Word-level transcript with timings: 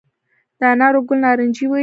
د 0.59 0.61
انارو 0.71 1.01
ګل 1.07 1.17
نارنجي 1.23 1.65
وي؟ 1.67 1.79